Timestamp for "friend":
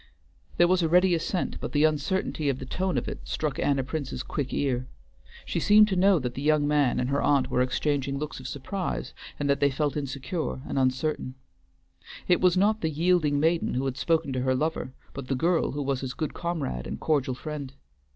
17.35-17.71